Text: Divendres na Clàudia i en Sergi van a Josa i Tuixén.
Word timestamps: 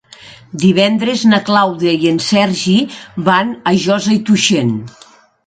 Divendres 0.61 1.25
na 1.31 1.39
Clàudia 1.49 1.93
i 2.05 2.09
en 2.13 2.17
Sergi 2.29 2.75
van 3.29 3.53
a 3.73 3.75
Josa 3.85 4.19
i 4.19 4.21
Tuixén. 4.33 4.75